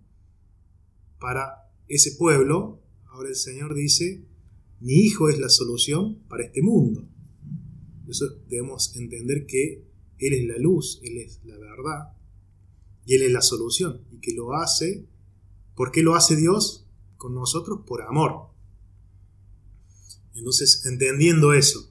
para 1.18 1.72
ese 1.88 2.12
pueblo. 2.12 2.80
Ahora 3.08 3.30
el 3.30 3.34
Señor 3.34 3.74
dice, 3.74 4.22
mi 4.78 4.94
hijo 4.94 5.28
es 5.28 5.40
la 5.40 5.48
solución 5.48 6.22
para 6.28 6.44
este 6.44 6.62
mundo. 6.62 7.08
Eso 8.08 8.26
debemos 8.48 8.94
entender 8.94 9.46
que 9.46 9.84
Él 10.18 10.34
es 10.34 10.46
la 10.46 10.58
luz, 10.58 11.00
Él 11.02 11.18
es 11.18 11.40
la 11.44 11.58
verdad 11.58 12.19
y 13.06 13.14
Él 13.14 13.22
es 13.22 13.32
la 13.32 13.42
solución. 13.42 14.02
Y 14.10 14.18
que 14.20 14.32
lo 14.34 14.54
hace, 14.54 15.06
¿por 15.74 15.90
qué 15.90 16.02
lo 16.02 16.14
hace 16.14 16.36
Dios 16.36 16.86
con 17.16 17.34
nosotros? 17.34 17.80
Por 17.86 18.02
amor. 18.02 18.50
Entonces, 20.34 20.86
entendiendo 20.86 21.52
eso, 21.52 21.90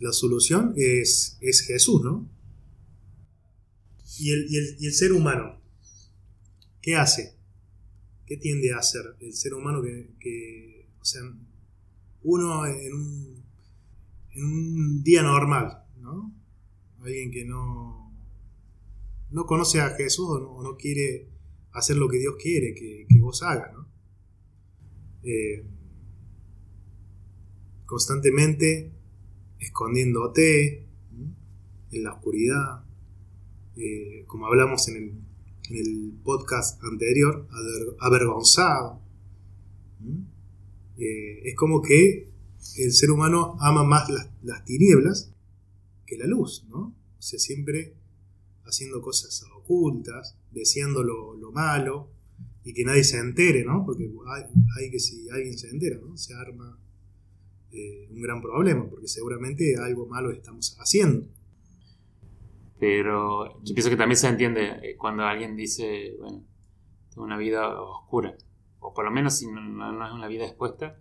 la 0.00 0.12
solución 0.12 0.74
es, 0.76 1.38
es 1.40 1.60
Jesús, 1.62 2.02
¿no? 2.02 2.28
¿Y 4.18 4.30
el, 4.32 4.92
ser 4.92 5.12
humano? 5.12 5.60
¿Qué 6.80 6.96
hace? 6.96 7.34
¿Qué 8.26 8.36
tiende 8.36 8.72
a 8.72 8.78
hacer 8.78 9.02
el 9.20 9.34
ser 9.34 9.54
humano 9.54 9.82
que, 9.82 10.86
o 11.00 11.04
sea, 11.04 11.22
uno 12.22 12.66
en 12.66 12.92
un, 12.92 13.44
en 14.30 14.44
un 14.44 15.02
día 15.02 15.22
normal, 15.22 15.84
¿no? 15.98 16.32
Alguien 17.00 17.30
que 17.30 17.44
no, 17.44 18.01
no 19.32 19.46
conoce 19.46 19.80
a 19.80 19.90
Jesús 19.90 20.26
o 20.28 20.62
no, 20.62 20.76
quiere 20.76 21.28
hacer 21.72 21.96
lo 21.96 22.08
que 22.08 22.18
Dios 22.18 22.34
quiere 22.40 22.74
que, 22.74 23.06
vos 23.18 23.42
hagas, 23.42 23.72
¿no? 23.72 23.88
Eh, 25.22 25.64
constantemente 27.86 28.92
escondiéndote 29.58 30.86
en 31.92 32.02
la 32.02 32.14
oscuridad, 32.14 32.84
eh, 33.76 34.24
como 34.26 34.46
hablamos 34.46 34.88
en 34.88 34.96
el, 34.96 36.12
podcast 36.22 36.82
anterior, 36.84 37.48
avergonzado. 37.98 39.00
Eh, 40.98 41.48
es 41.48 41.56
como 41.56 41.80
que 41.80 42.28
el 42.76 42.92
ser 42.92 43.10
humano 43.10 43.56
ama 43.60 43.82
más 43.82 44.08
las, 44.42 44.64
tinieblas 44.64 45.32
que 46.06 46.18
la 46.18 46.26
luz, 46.26 46.66
¿no? 46.68 46.94
O 47.18 47.22
sea, 47.22 47.38
siempre 47.38 47.94
haciendo 48.64 49.00
cosas 49.00 49.44
ocultas, 49.54 50.36
deseando 50.50 51.02
lo, 51.02 51.52
malo 51.52 52.10
y 52.64 52.72
que 52.72 52.84
nadie 52.84 53.04
se 53.04 53.18
entere, 53.18 53.64
¿no? 53.64 53.84
Porque 53.84 54.10
hay, 54.78 54.90
que 54.90 54.98
si 54.98 55.28
alguien 55.28 55.58
se 55.58 55.68
entera, 55.68 55.98
¿no? 56.00 56.16
Se 56.16 56.34
arma 56.34 56.78
eh, 57.72 58.08
un 58.10 58.22
gran 58.22 58.40
problema, 58.40 58.88
porque 58.88 59.08
seguramente 59.08 59.76
algo 59.76 60.06
malo 60.06 60.30
estamos 60.30 60.76
haciendo. 60.78 61.26
Pero 62.78 63.62
yo 63.62 63.74
pienso 63.74 63.90
que 63.90 63.96
también 63.96 64.16
se 64.16 64.28
entiende 64.28 64.70
eh, 64.82 64.96
cuando 64.96 65.24
alguien 65.24 65.56
dice, 65.56 66.16
bueno, 66.18 66.44
tengo 67.10 67.24
una 67.24 67.36
vida 67.36 67.80
oscura, 67.80 68.36
o 68.80 68.94
por 68.94 69.04
lo 69.04 69.10
menos 69.10 69.36
si 69.36 69.46
no, 69.46 69.60
es 70.06 70.12
una 70.12 70.28
vida 70.28 70.46
expuesta, 70.46 70.98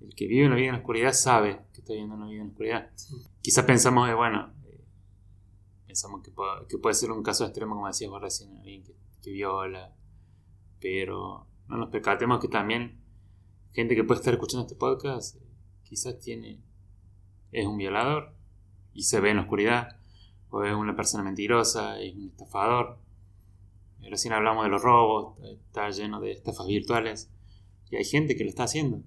el 0.00 0.14
que 0.14 0.26
vive 0.26 0.46
una 0.46 0.56
vida 0.56 0.68
en 0.68 0.72
la 0.72 0.78
oscuridad 0.78 1.12
sabe 1.12 1.60
que 1.72 1.80
está 1.80 1.92
viviendo 1.92 2.16
una 2.16 2.26
vida 2.26 2.40
en 2.40 2.46
la 2.46 2.52
oscuridad. 2.52 2.90
Quizás 3.40 3.64
pensamos, 3.64 4.08
eh, 4.08 4.14
bueno, 4.14 4.52
pensamos 5.92 6.22
que 6.22 6.30
puede, 6.78 6.94
ser 6.94 7.10
un 7.10 7.22
caso 7.22 7.44
extremo, 7.44 7.74
como 7.74 7.86
decías 7.86 8.10
vos 8.10 8.22
recién, 8.22 8.56
alguien 8.56 8.82
que, 9.22 9.30
viola, 9.30 9.94
pero 10.80 11.46
no 11.68 11.76
nos 11.76 11.90
percatemos 11.90 12.40
que 12.40 12.48
también 12.48 12.98
gente 13.74 13.94
que 13.94 14.02
puede 14.02 14.20
estar 14.20 14.32
escuchando 14.32 14.62
este 14.62 14.74
podcast 14.74 15.36
quizás 15.82 16.18
tiene 16.18 16.62
es 17.50 17.66
un 17.66 17.76
violador 17.76 18.34
y 18.94 19.02
se 19.02 19.20
ve 19.20 19.30
en 19.30 19.36
la 19.36 19.42
oscuridad 19.42 20.00
o 20.48 20.64
es 20.64 20.74
una 20.74 20.96
persona 20.96 21.22
mentirosa, 21.22 22.00
es 22.00 22.14
un 22.14 22.28
estafador. 22.28 22.98
Recién 24.00 24.32
hablamos 24.32 24.64
de 24.64 24.70
los 24.70 24.82
robos, 24.82 25.38
está 25.44 25.90
lleno 25.90 26.20
de 26.20 26.32
estafas 26.32 26.66
virtuales 26.66 27.30
y 27.90 27.96
hay 27.96 28.04
gente 28.04 28.34
que 28.34 28.44
lo 28.44 28.48
está 28.48 28.64
haciendo. 28.64 29.02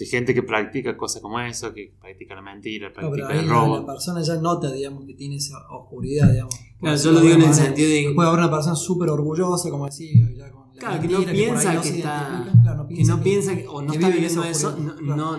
Hay 0.00 0.06
gente 0.06 0.34
que 0.34 0.42
practica 0.42 0.96
cosas 0.96 1.20
como 1.20 1.38
eso, 1.40 1.72
que 1.74 1.92
practica 2.00 2.34
la 2.34 2.42
mentira, 2.42 2.92
practica 2.92 3.38
el 3.38 3.48
robo. 3.48 3.80
La, 3.80 3.86
persona 3.86 4.22
ya 4.22 4.36
nota, 4.36 4.72
digamos, 4.72 5.04
que 5.04 5.14
tiene 5.14 5.36
esa 5.36 5.58
oscuridad, 5.70 6.30
digamos. 6.30 6.54
Claro, 6.80 6.96
yo 6.96 7.12
lo 7.12 7.20
digo 7.20 7.34
en 7.34 7.42
el 7.42 7.54
sentido 7.54 7.88
de. 7.88 8.14
Puede 8.14 8.28
haber 8.28 8.40
una 8.40 8.50
persona 8.50 8.74
súper 8.74 9.10
orgullosa, 9.10 9.70
como 9.70 9.86
decía, 9.86 10.28
ya 10.36 10.50
con 10.50 10.72
Claro, 10.72 11.00
que 11.00 11.08
no 11.08 11.24
piensa 11.24 11.80
que, 11.80 11.88
está. 11.88 12.52
que 12.88 13.04
no 13.04 13.22
piensa 13.22 13.54
que, 13.54 13.68
o 13.68 13.82
no 13.82 13.92
está 13.92 14.08
viviendo 14.08 14.42
eso. 14.44 14.76
No, 14.76 15.38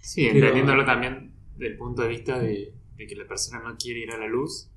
sí, 0.00 0.26
entendiéndolo 0.26 0.84
también 0.84 1.32
desde 1.56 1.72
el 1.72 1.76
punto 1.78 2.02
de 2.02 2.08
vista 2.08 2.38
de 2.38 2.76
de 2.96 3.06
que 3.06 3.14
la 3.14 3.26
persona 3.26 3.62
no 3.62 3.76
quiere 3.76 4.00
ir 4.00 4.12
a 4.12 4.18
la 4.18 4.26
luz. 4.26 4.68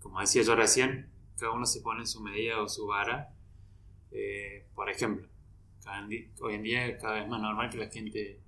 Como 0.00 0.20
decía 0.20 0.42
yo 0.42 0.54
recién, 0.54 1.08
cada 1.36 1.52
uno 1.52 1.66
se 1.66 1.80
pone 1.80 2.06
su 2.06 2.20
medida 2.20 2.62
o 2.62 2.68
su 2.68 2.86
vara. 2.86 3.32
Eh, 4.10 4.66
por 4.74 4.90
ejemplo, 4.90 5.26
hoy 6.40 6.54
en 6.54 6.62
día 6.62 6.86
es 6.86 7.00
cada 7.00 7.14
vez 7.14 7.28
más 7.28 7.40
normal 7.40 7.70
que 7.70 7.78
la 7.78 7.88
gente 7.88 8.40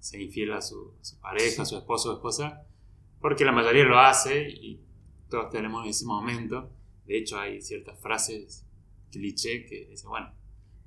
se 0.00 0.20
infiela 0.22 0.58
a 0.58 0.62
su, 0.62 0.94
pareja, 1.20 1.62
a 1.62 1.64
su 1.64 1.76
esposo 1.76 2.10
o 2.10 2.14
esposa, 2.14 2.66
porque 3.20 3.44
la 3.44 3.52
mayoría 3.52 3.84
lo 3.84 3.98
hace 3.98 4.48
y 4.48 4.80
todos 5.28 5.50
tenemos 5.50 5.86
ese 5.86 6.06
momento. 6.06 6.70
De 7.06 7.18
hecho, 7.18 7.38
hay 7.38 7.60
ciertas 7.60 7.98
frases 8.00 8.64
cliché 9.10 9.64
que 9.66 9.86
dicen, 9.86 10.10
bueno, 10.10 10.32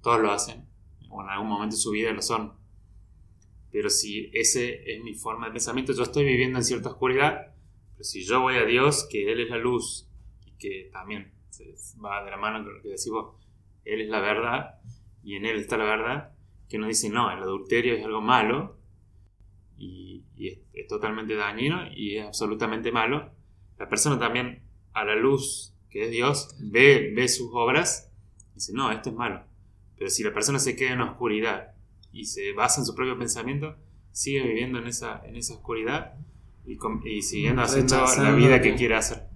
todos 0.01 0.21
lo 0.21 0.31
hacen, 0.31 0.65
o 1.09 1.21
en 1.23 1.29
algún 1.29 1.49
momento 1.49 1.75
de 1.75 1.81
su 1.81 1.91
vida 1.91 2.11
lo 2.11 2.21
son. 2.21 2.53
Pero 3.71 3.89
si 3.89 4.29
ese 4.33 4.91
es 4.91 5.03
mi 5.03 5.13
forma 5.13 5.47
de 5.47 5.53
pensamiento, 5.53 5.93
yo 5.93 6.03
estoy 6.03 6.25
viviendo 6.25 6.59
en 6.59 6.65
cierta 6.65 6.89
oscuridad, 6.89 7.53
si 7.99 8.23
yo 8.23 8.41
voy 8.41 8.55
a 8.55 8.65
Dios, 8.65 9.07
que 9.09 9.31
Él 9.31 9.41
es 9.41 9.49
la 9.49 9.57
luz 9.57 10.07
y 10.45 10.51
que 10.53 10.89
también 10.91 11.31
va 12.03 12.23
de 12.23 12.31
la 12.31 12.37
mano 12.37 12.63
con 12.63 12.75
lo 12.75 12.81
que 12.81 12.89
decimos, 12.89 13.35
Él 13.85 14.01
es 14.01 14.09
la 14.09 14.19
verdad 14.19 14.81
y 15.23 15.35
en 15.35 15.45
Él 15.45 15.57
está 15.57 15.77
la 15.77 15.85
verdad, 15.85 16.33
que 16.69 16.77
nos 16.77 16.87
dice, 16.87 17.09
no, 17.09 17.31
el 17.31 17.39
adulterio 17.39 17.93
es 17.95 18.05
algo 18.05 18.21
malo 18.21 18.77
y, 19.77 20.23
es, 20.37 20.87
totalmente 20.87 21.35
dañino 21.35 21.83
y 21.93 22.17
es 22.17 22.25
absolutamente 22.25 22.91
malo, 22.91 23.31
la 23.77 23.87
persona 23.87 24.17
también 24.19 24.63
a 24.93 25.03
la 25.05 25.15
luz 25.15 25.73
que 25.89 26.05
es 26.05 26.11
Dios 26.11 26.55
ve, 26.59 27.11
ve 27.15 27.27
sus 27.27 27.49
obras 27.53 28.11
y 28.51 28.55
dice, 28.55 28.73
no, 28.73 28.91
esto 28.91 29.09
es 29.09 29.15
malo. 29.15 29.43
Pero 29.97 30.09
si 30.09 30.23
la 30.23 30.33
persona 30.33 30.59
se 30.59 30.75
queda 30.75 30.93
en 30.93 30.99
la 30.99 31.11
oscuridad 31.11 31.73
y 32.11 32.25
se 32.25 32.53
basa 32.53 32.81
en 32.81 32.85
su 32.85 32.95
propio 32.95 33.17
pensamiento, 33.17 33.77
sigue 34.11 34.41
viviendo 34.41 34.79
en 34.79 34.87
esa, 34.87 35.21
en 35.25 35.35
esa 35.35 35.53
oscuridad 35.55 36.15
y, 36.65 37.21
siguiendo 37.21 37.61
haciendo 37.61 38.05
la 38.17 38.31
vida 38.33 38.61
que 38.61 38.75
quiere 38.75 38.95
hacer 38.95 39.27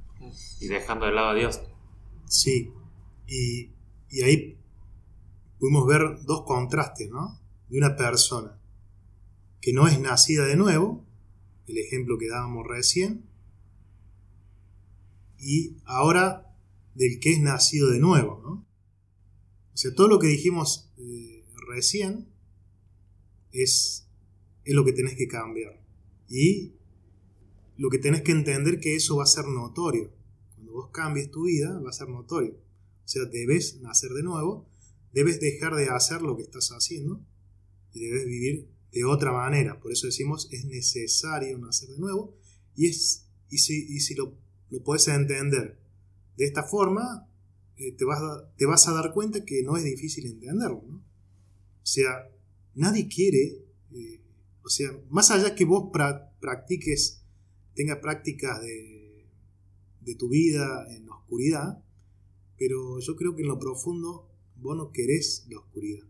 y 0.59 0.67
dejando 0.67 1.05
de 1.05 1.11
lado 1.11 1.29
a 1.29 1.35
Dios. 1.35 1.61
Sí, 2.25 2.71
y, 3.27 3.71
y 4.09 4.21
ahí 4.23 4.54
pudimos 5.59 5.87
ver 5.87 6.23
dos 6.25 6.43
contrastes, 6.43 7.09
¿no? 7.09 7.39
De 7.69 7.77
una 7.77 7.95
persona 7.95 8.59
que 9.61 9.73
no 9.73 9.87
es 9.87 9.99
nacida 9.99 10.45
de 10.45 10.55
nuevo, 10.55 11.03
el 11.67 11.77
ejemplo 11.79 12.17
que 12.17 12.29
dábamos 12.29 12.67
recién, 12.67 13.25
y 15.39 15.77
ahora 15.85 16.55
del 16.93 17.19
que 17.19 17.33
es 17.33 17.39
nacido 17.39 17.89
de 17.89 17.99
nuevo, 17.99 18.41
¿no? 18.43 18.65
O 19.73 19.77
sea, 19.77 19.93
todo 19.93 20.07
lo 20.07 20.19
que 20.19 20.27
dijimos 20.27 20.91
eh, 20.97 21.43
recién 21.67 22.27
es, 23.51 24.07
es 24.63 24.73
lo 24.73 24.85
que 24.85 24.93
tenés 24.93 25.15
que 25.15 25.27
cambiar. 25.27 25.81
Y 26.29 26.73
lo 27.77 27.89
que 27.89 27.97
tenés 27.97 28.21
que 28.21 28.31
entender 28.31 28.79
que 28.79 28.95
eso 28.95 29.17
va 29.17 29.23
a 29.23 29.27
ser 29.27 29.45
notorio. 29.47 30.11
Cuando 30.55 30.73
vos 30.73 30.89
cambies 30.91 31.29
tu 31.29 31.45
vida, 31.45 31.79
va 31.79 31.89
a 31.89 31.93
ser 31.93 32.07
notorio. 32.07 32.53
O 32.53 33.07
sea, 33.07 33.25
debes 33.25 33.81
nacer 33.81 34.11
de 34.11 34.23
nuevo, 34.23 34.65
debes 35.15 35.39
dejar 35.39 35.75
de 35.75 35.87
hacer 35.87 36.21
lo 36.21 36.35
que 36.35 36.43
estás 36.43 36.69
haciendo 36.71 37.25
y 37.93 38.01
debes 38.01 38.25
vivir 38.25 38.69
de 38.91 39.05
otra 39.05 39.31
manera. 39.31 39.79
Por 39.79 39.93
eso 39.93 40.07
decimos, 40.07 40.49
es 40.51 40.65
necesario 40.65 41.57
nacer 41.57 41.89
de 41.89 41.97
nuevo. 41.97 42.35
Y, 42.75 42.87
es, 42.87 43.25
y 43.49 43.57
si, 43.57 43.99
si 44.01 44.13
lo, 44.13 44.37
lo 44.69 44.83
puedes 44.83 45.07
entender 45.07 45.79
de 46.35 46.45
esta 46.45 46.63
forma, 46.63 47.29
eh, 47.77 47.93
te, 47.93 48.03
vas 48.03 48.19
a, 48.21 48.53
te 48.57 48.65
vas 48.65 48.89
a 48.89 48.93
dar 48.93 49.13
cuenta 49.13 49.45
que 49.45 49.63
no 49.63 49.77
es 49.77 49.85
difícil 49.85 50.25
entenderlo. 50.25 50.79
O 50.79 51.01
sea, 51.85 52.29
nadie 52.73 53.07
quiere, 53.07 53.63
eh, 53.93 54.21
o 54.63 54.69
sea, 54.69 54.89
más 55.09 55.31
allá 55.31 55.55
que 55.55 55.63
vos 55.63 55.91
practiques 56.41 57.23
tenga 57.73 58.01
prácticas 58.01 58.61
de, 58.61 59.29
de 60.01 60.15
tu 60.15 60.27
vida 60.27 60.85
en 60.93 61.05
la 61.05 61.15
oscuridad, 61.15 61.81
pero 62.57 62.99
yo 62.99 63.15
creo 63.15 63.33
que 63.33 63.43
en 63.43 63.47
lo 63.47 63.59
profundo 63.59 64.34
vos 64.65 64.75
no 64.75 64.91
querés 64.91 65.45
la 65.49 65.59
oscuridad. 65.59 66.05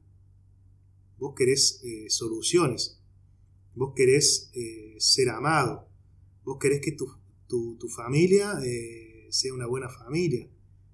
Vos 1.20 1.34
querés 1.36 1.82
eh, 1.84 2.10
soluciones. 2.10 3.02
Vos 3.76 3.94
querés 3.96 4.50
eh, 4.54 4.96
ser 4.98 5.30
amado. 5.30 5.90
Vos 6.44 6.58
querés 6.60 6.82
que 6.82 6.94
tu, 6.94 7.08
tu, 7.48 7.88
familia 7.90 8.54
eh, 8.66 9.28
sea 9.30 9.54
una 9.54 9.68
buena 9.68 9.90
familia. 9.90 10.50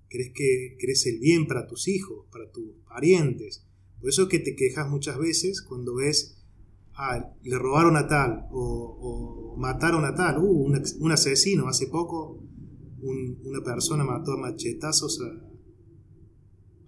Querés 0.09 0.31
que 0.33 0.77
el 1.05 1.19
bien 1.19 1.47
para 1.47 1.67
tus 1.67 1.87
hijos, 1.87 2.25
para 2.31 2.51
tus 2.51 2.75
parientes. 2.87 3.65
Por 3.99 4.09
eso 4.09 4.23
es 4.23 4.29
que 4.29 4.39
te 4.39 4.55
quejas 4.55 4.89
muchas 4.89 5.17
veces 5.17 5.61
cuando 5.61 5.95
ves 5.95 6.43
ah, 6.95 7.33
le 7.43 7.57
robaron 7.57 7.95
a 7.95 8.07
tal 8.07 8.47
o, 8.51 9.55
mataron 9.57 10.05
a 10.05 10.15
tal, 10.15 10.39
uh, 10.39 10.73
un, 10.99 11.11
asesino, 11.11 11.67
hace 11.67 11.87
poco 11.87 12.43
una 13.01 13.63
persona 13.63 14.03
mató 14.03 14.33
a 14.33 14.37
machetazos 14.37 15.21
a, 15.21 15.50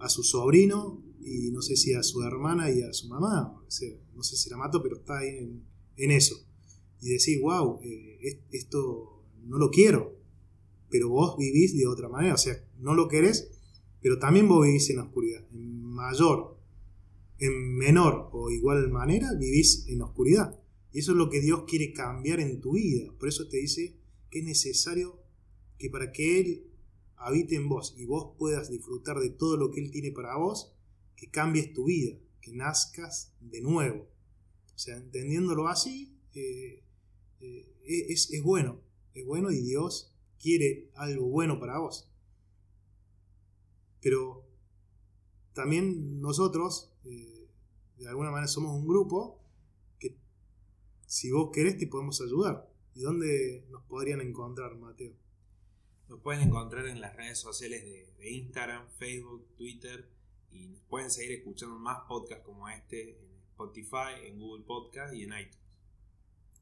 su 0.10 0.24
sobrino 0.24 1.02
y 1.22 1.52
no 1.52 1.62
sé 1.62 1.76
si 1.76 1.94
a 1.94 2.04
su 2.04 2.22
hermana 2.24 2.72
y 2.72 2.82
a 2.82 2.94
su 2.94 3.08
mamá, 3.08 3.54
no 4.16 4.24
sé 4.24 4.38
si 4.38 4.50
la 4.50 4.58
mató, 4.58 4.82
pero 4.84 4.98
está 4.98 5.20
ahí 5.20 5.38
en, 5.98 6.12
eso. 6.12 6.36
Y 7.02 7.10
decís, 7.10 7.40
wow, 7.42 7.80
eh, 7.84 8.42
esto 8.52 9.24
no 9.44 9.58
lo 9.58 9.70
quiero, 9.70 10.18
pero 10.90 11.10
vos 11.10 11.38
vivís 11.38 11.78
de 11.78 11.88
otra 11.88 12.10
manera, 12.10 12.36
o 12.36 12.38
sea, 12.38 12.56
no 12.80 12.94
lo 12.94 13.08
querés, 13.08 13.52
pero 14.02 14.20
también 14.20 14.48
vos 14.48 14.66
vivís 14.66 14.90
en 14.90 14.98
la 14.98 15.04
oscuridad, 15.04 15.46
en 15.52 15.82
mayor 15.82 16.54
en 17.40 17.76
menor 17.76 18.30
o 18.32 18.50
igual 18.50 18.90
manera 18.90 19.34
vivís 19.34 19.86
en 19.90 20.02
oscuridad. 20.02 20.60
Y 20.92 21.00
eso 21.00 21.12
es 21.12 21.18
lo 21.18 21.30
que 21.30 21.42
Dios 21.42 21.64
quiere 21.68 21.92
cambiar 21.92 22.40
en 22.40 22.62
tu 22.62 22.74
vida. 22.74 23.12
Por 23.20 23.28
eso 23.28 23.48
te 23.48 23.58
dice 23.58 23.98
que 24.30 24.40
es 24.40 24.46
necesario 24.46 25.20
que 25.78 25.90
para 25.90 26.12
que 26.12 26.40
Él 26.40 26.64
habite 27.24 27.56
en 27.56 27.70
vos 27.70 27.96
y 27.98 28.06
vos 28.06 28.36
puedas 28.38 28.70
disfrutar 28.70 29.18
de 29.18 29.30
todo 29.30 29.56
lo 29.56 29.72
que 29.72 29.80
Él 29.80 29.92
tiene 29.92 30.12
para 30.12 30.36
vos, 30.36 30.76
que 31.16 31.30
cambies 31.30 31.74
tu 31.74 31.86
vida, 31.86 32.18
que 32.42 32.52
nazcas 32.52 33.34
de 33.40 33.62
nuevo. 33.62 34.10
O 34.76 34.78
sea, 34.78 34.98
entendiéndolo 34.98 35.68
así, 35.68 36.20
eh, 36.34 36.84
eh, 37.40 37.76
es, 37.86 38.30
bueno, 38.44 38.82
es 39.14 39.26
bueno 39.26 39.52
y 39.52 39.62
Dios 39.62 40.14
quiere 40.38 40.90
algo 40.96 41.30
bueno 41.30 41.60
para 41.60 41.80
vos. 41.80 42.10
Pero 44.02 44.46
también 45.54 46.20
nosotros, 46.20 46.92
eh, 47.06 47.48
de 48.00 48.08
alguna 48.10 48.32
manera, 48.32 48.48
somos 48.48 48.76
un 48.76 48.86
grupo 48.86 49.40
que 49.98 50.18
si 51.06 51.32
vos 51.32 51.52
querés 51.54 51.78
te 51.78 51.88
podemos 51.88 52.20
ayudar. 52.20 52.70
¿Y 52.96 53.02
dónde 53.02 53.66
nos 53.72 53.84
podrían 53.84 54.20
encontrar, 54.20 54.76
Mateo? 54.76 55.23
Nos 56.10 56.20
pueden 56.22 56.48
encontrar 56.48 56.88
en 56.88 57.02
las 57.02 57.16
redes 57.16 57.40
sociales 57.40 57.84
de, 57.84 58.32
Instagram, 58.32 58.88
Facebook, 58.98 59.48
Twitter 59.58 60.10
y 60.52 60.76
pueden 60.90 61.12
seguir 61.12 61.34
escuchando 61.34 61.78
más 61.78 62.00
podcasts 62.08 62.46
como 62.46 62.70
este 62.70 63.20
en 63.20 63.42
Spotify, 63.52 64.26
en 64.26 64.40
Google 64.40 64.64
Podcast 64.64 65.14
y 65.14 65.24
en 65.24 65.34
iTunes. 65.34 65.60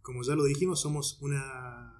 Como 0.02 0.24
ya 0.24 0.36
lo 0.36 0.44
dijimos, 0.44 0.82
somos 0.82 1.20
una 1.22 1.98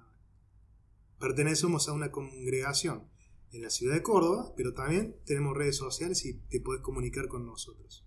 pertenecemos 1.20 1.88
a 1.88 1.92
una 1.92 2.10
congregación 2.10 3.08
en 3.52 3.62
la 3.62 3.70
ciudad 3.70 3.94
de 3.94 4.02
Córdoba, 4.02 4.52
pero 4.56 4.74
también 4.74 5.16
tenemos 5.24 5.56
redes 5.56 5.76
sociales 5.76 6.24
y 6.24 6.34
te 6.34 6.60
puedes 6.60 6.82
comunicar 6.82 7.28
con 7.28 7.46
nosotros. 7.46 8.04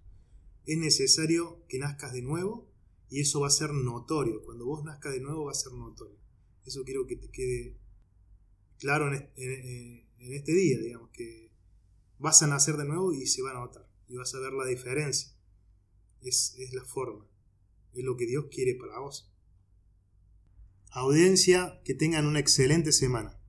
Es 0.66 0.78
necesario 0.78 1.64
que 1.70 1.80
nazcas 1.80 2.12
de 2.12 2.22
nuevo 2.22 2.70
y 3.10 3.22
eso 3.22 3.40
va 3.40 3.48
a 3.48 3.52
ser 3.52 3.72
notorio. 3.72 4.44
Cuando 4.44 4.66
vos 4.66 4.84
nazcas 4.84 5.14
de 5.14 5.22
nuevo 5.22 5.46
va 5.46 5.52
a 5.52 5.56
ser 5.56 5.72
notorio. 5.74 6.18
Eso 6.66 6.84
quiero 6.84 7.06
que 7.06 7.16
te 7.16 7.30
quede 7.30 7.78
claro 8.80 9.14
en 9.14 10.04
este, 10.18 10.54
día, 10.54 10.80
digamos, 10.80 11.10
que 11.12 11.52
vas 12.20 12.42
a 12.44 12.48
nacer 12.48 12.78
de 12.78 12.86
nuevo 12.86 13.14
y 13.14 13.28
se 13.28 13.42
va 13.42 13.52
a 13.52 13.56
notar. 13.56 13.90
Y 14.08 14.16
vas 14.16 14.34
a 14.36 14.40
ver 14.40 14.54
la 14.54 14.66
diferencia. 14.66 15.32
Es, 16.22 16.56
es 16.58 16.74
la 16.74 16.84
forma. 16.84 17.28
Es 17.94 18.04
lo 18.04 18.18
que 18.18 18.26
Dios 18.26 18.46
quiere 18.52 18.76
para 18.76 19.00
vos. 19.00 19.32
Audiencia, 20.92 21.82
que 21.84 21.94
tengan 21.94 22.26
una 22.26 22.40
excelente 22.40 22.92
semana. 22.92 23.40